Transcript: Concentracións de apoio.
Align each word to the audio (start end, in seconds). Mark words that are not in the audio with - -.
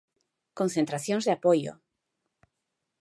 Concentracións 0.59 1.23
de 1.25 1.31
apoio. 1.37 1.73